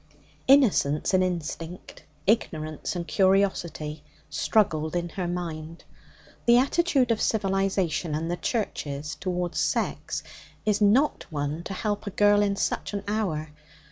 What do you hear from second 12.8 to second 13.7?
an hour.